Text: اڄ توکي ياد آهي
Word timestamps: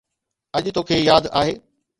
اڄ 0.55 0.65
توکي 0.75 0.97
ياد 1.09 1.25
آهي 1.39 1.53